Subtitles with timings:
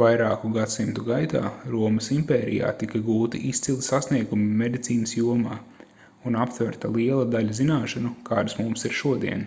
[0.00, 1.42] vairāku gadsimtu gaitā
[1.74, 5.58] romas impērijā tika gūti izcili sasniegumi medicīnas jomā
[6.32, 9.46] un aptverta liela daļa zināšanu kādas mums ir šodien